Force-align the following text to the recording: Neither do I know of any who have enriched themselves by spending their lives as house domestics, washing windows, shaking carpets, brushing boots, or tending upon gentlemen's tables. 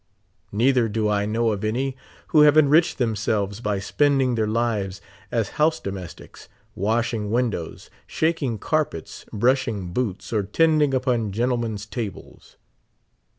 Neither 0.51 0.89
do 0.89 1.09
I 1.09 1.27
know 1.27 1.51
of 1.51 1.63
any 1.63 1.95
who 2.29 2.41
have 2.41 2.57
enriched 2.57 2.97
themselves 2.97 3.59
by 3.59 3.77
spending 3.77 4.33
their 4.33 4.47
lives 4.47 4.99
as 5.31 5.49
house 5.61 5.79
domestics, 5.79 6.49
washing 6.73 7.29
windows, 7.29 7.91
shaking 8.07 8.57
carpets, 8.57 9.27
brushing 9.31 9.93
boots, 9.93 10.33
or 10.33 10.41
tending 10.41 10.95
upon 10.95 11.31
gentlemen's 11.31 11.85
tables. 11.85 12.57